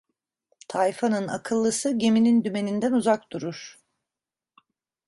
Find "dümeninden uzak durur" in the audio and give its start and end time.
2.43-3.79